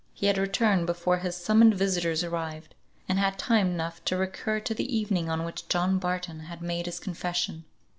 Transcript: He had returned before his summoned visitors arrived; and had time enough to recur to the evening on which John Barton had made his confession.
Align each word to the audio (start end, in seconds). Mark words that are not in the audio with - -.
He 0.15 0.25
had 0.25 0.39
returned 0.39 0.87
before 0.87 1.19
his 1.19 1.37
summoned 1.37 1.75
visitors 1.75 2.23
arrived; 2.23 2.73
and 3.07 3.19
had 3.19 3.37
time 3.37 3.67
enough 3.67 4.03
to 4.05 4.17
recur 4.17 4.59
to 4.59 4.73
the 4.73 4.97
evening 4.97 5.29
on 5.29 5.45
which 5.45 5.69
John 5.69 5.99
Barton 5.99 6.39
had 6.39 6.63
made 6.63 6.87
his 6.87 6.99
confession. 6.99 7.65